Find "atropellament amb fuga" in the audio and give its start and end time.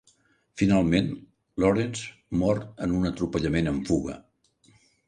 3.15-4.19